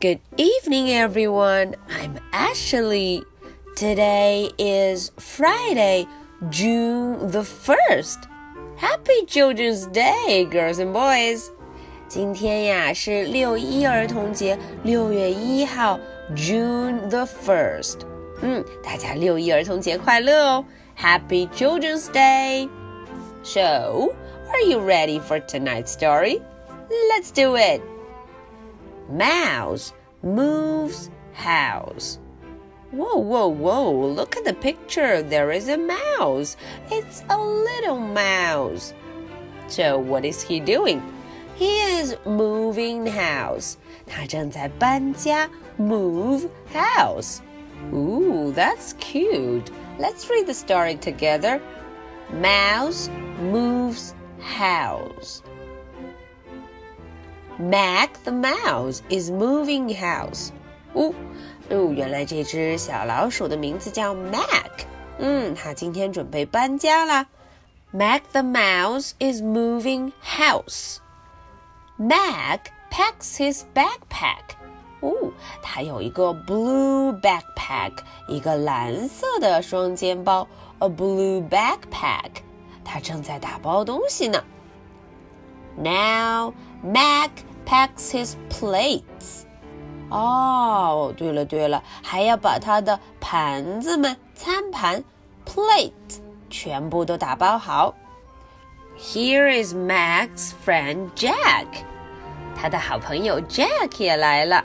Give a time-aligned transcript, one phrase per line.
[0.00, 1.76] Good evening, everyone.
[1.88, 3.22] I'm Ashley.
[3.76, 6.06] Today is Friday,
[6.50, 8.28] June the 1st.
[8.76, 11.50] Happy Children's Day, girls and boys.
[12.08, 15.98] 今天呀是六一儿童节，六月一号，
[16.34, 18.00] June the first。
[18.42, 20.64] 嗯，大家六一儿童节快乐哦！
[20.98, 22.68] Happy Children's Day.
[23.42, 24.14] So,
[24.50, 26.42] are you ready for tonight's story?
[27.08, 27.80] Let's do it.
[29.08, 32.18] Mouse moves house.
[32.90, 35.22] Whoa, whoa, whoa, look at the picture.
[35.22, 36.56] There is a mouse.
[36.90, 38.92] It's a little mouse.
[39.68, 41.00] So, what is he doing?
[41.54, 43.76] He is moving house.
[44.06, 47.40] 他正在搬家，move house.
[47.92, 49.70] Ooh, that's cute.
[49.98, 51.60] Let's read the story together.
[52.30, 53.08] Mouse
[53.40, 55.42] moves house.
[57.58, 60.50] Mac the mouse is moving house.
[60.94, 61.12] 哦
[61.70, 64.86] 哦，原来这只小老鼠的名字叫 Mac。
[65.18, 67.26] 嗯，它今天准备搬家啦。
[67.90, 70.96] Mac the mouse is moving house.
[71.98, 74.56] Mac packs his backpack.
[75.00, 77.92] 哦，他有一个 blue backpack，
[78.28, 80.46] 一个蓝色的双肩包，
[80.78, 82.30] a blue backpack。
[82.84, 84.42] 他正在打包东西呢。
[85.76, 87.30] Now Mac
[87.66, 89.44] packs his plates.
[90.10, 95.02] 哦，对了对了，还要把他的盘子们、餐盘
[95.46, 97.94] plate 全部都打包好。
[98.98, 101.66] Here is Mac's friend Jack，
[102.54, 104.62] 他的好朋友 Jack 也来了。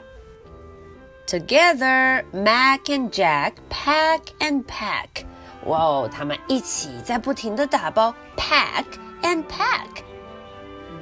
[1.25, 5.23] Together, Mac and Jack pack and pack.
[5.65, 8.85] 哇哦，他们一起在不停的打包，pack
[9.21, 10.03] and pack.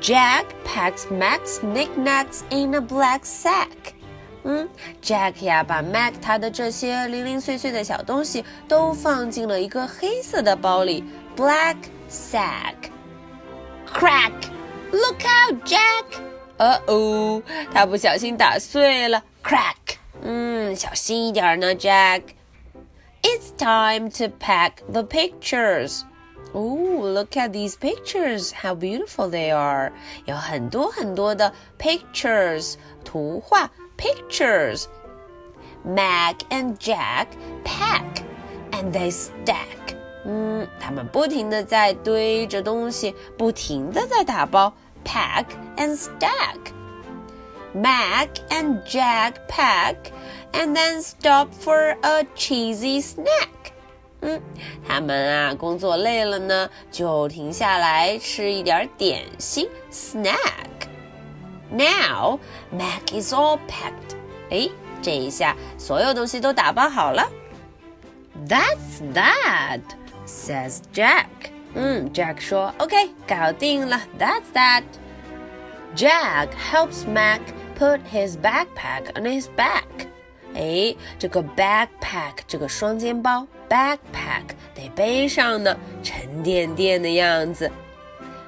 [0.02, 3.94] Jack packs Mac's knickknacks in a black sack.
[4.44, 4.69] 嗯，
[5.02, 11.03] Jack 呀，把 Mac 他的这些零零碎碎的小东西都放进了一个黑色的包里，
[11.36, 11.77] black
[12.09, 14.31] sack。Crack!
[14.92, 16.05] Look out, Jack!
[16.58, 17.42] 呃哦，
[17.73, 19.98] 他不小心打碎了，crack！
[20.21, 26.03] 嗯，小心一点呢，Jack。It's time to pack the pictures.
[26.53, 28.53] Oh, look at these pictures.
[28.53, 29.92] How beautiful they are.
[30.26, 34.86] 有很多很多的 pictures 图画 pictures.
[35.83, 37.27] Mac and Jack
[37.64, 38.23] pack
[38.71, 39.95] and they stack.
[40.26, 45.45] 嗯，他们不停的在堆着东西，不停的在打包，pack
[45.77, 49.95] and stack。Mac and Jack pack
[50.53, 53.58] and then stop for a cheesy snack.
[54.21, 54.42] 嗯，
[54.87, 62.39] 他们啊，工作累了呢，就停下来吃一点点心 snack。Now
[62.71, 64.15] Mac is all packed.
[64.49, 64.70] 哎，
[65.02, 67.30] 这一下所有东西都打包好了。
[68.48, 69.81] That's that,
[70.26, 71.27] says Jack.
[71.73, 74.02] 嗯，Jack 说，OK，搞定了。
[74.17, 74.83] That's that.
[75.95, 77.42] Jack helps Mac
[77.77, 80.08] put his backpack on his back.
[80.55, 87.70] 哎，这个 backpack 这个双肩包 backpack 得背上呢，沉甸甸的样子。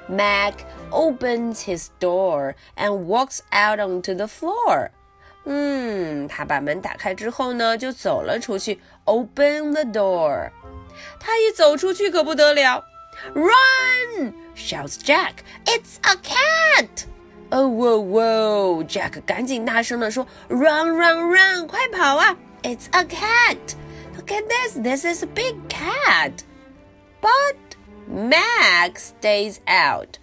[0.07, 0.53] Mac
[0.91, 4.89] opens his door and walks out onto the floor.
[5.45, 8.79] 嗯，他把门打开之后呢，就走了出去。
[9.05, 10.51] Open the door.
[11.19, 12.83] 他一走出去可不得了。
[13.33, 14.33] Run!
[14.55, 15.43] shouts Jack.
[15.65, 16.42] It's a cat!
[17.52, 18.84] 哦喔喔！
[18.84, 21.66] Jack 赶紧大声地说：“Run, run, run！
[21.66, 22.36] 快跑啊！
[22.62, 23.56] It's a cat!
[24.16, 24.78] Look at this!
[24.82, 26.32] This is a big cat!”
[27.20, 27.56] But
[28.06, 30.16] Mac stays out.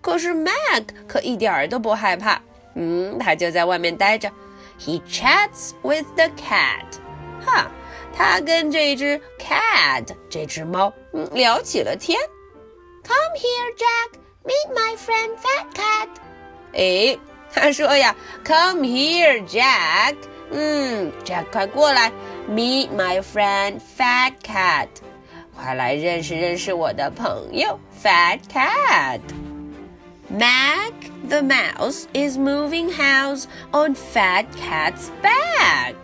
[0.00, 2.40] 可是 Mac 可一点儿都不害怕。
[2.74, 4.30] 嗯，他就在外面待着。
[4.78, 6.86] He chats with the cat.
[7.44, 7.70] 哈，
[8.16, 12.18] 他跟这只 cat 这只猫嗯聊起了天。
[13.04, 14.18] Come here, Jack.
[14.44, 16.08] Meet my friend Fat Cat.
[16.74, 17.18] 哎，
[17.52, 18.14] 他说呀，
[18.44, 20.14] Come here, Jack。
[20.52, 22.10] 嗯，Jack，快过来，
[22.48, 24.88] Meet my friend Fat Cat。
[25.56, 30.92] 快来认识认识我的朋友 Fat Cat。Mac
[31.28, 35.94] the mouse is moving house on Fat Cat's back。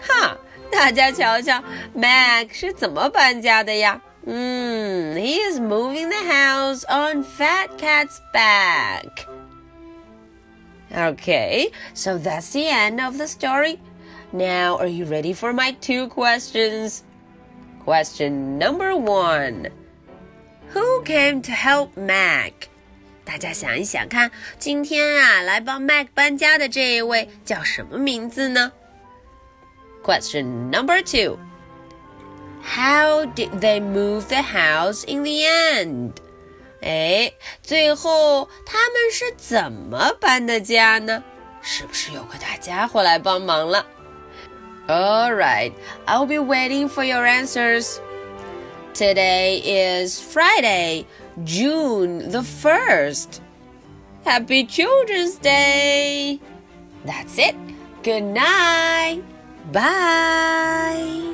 [0.00, 0.36] 哈，
[0.70, 1.62] 大家瞧瞧，
[1.94, 4.00] Mac 是怎么搬家的呀？
[4.26, 9.26] 嗯，He is moving the house on Fat Cat's back。
[10.92, 13.78] Okay, so that's the end of the story.
[14.32, 17.02] Now, are you ready for my two questions?
[17.84, 19.68] Question number one
[20.74, 22.68] Who came to help Mac?
[23.24, 28.72] 大家想一想看，今天啊来帮 Mac 搬家的这一位叫什么名字呢？
[30.02, 31.38] Question number two.
[32.62, 36.12] How did they move the house in the end?
[36.82, 41.22] 哎，最后他们是怎么搬的家呢？
[41.60, 43.84] 是不是有个大家伙来帮忙了？
[44.86, 45.72] All right,
[46.06, 47.98] I'll be waiting for your answers.
[48.94, 51.04] Today is Friday,
[51.44, 53.40] June the 1st.
[54.24, 56.40] Happy Children's Day!
[57.04, 57.54] That's it.
[58.02, 59.22] Good night.
[59.72, 61.31] Bye.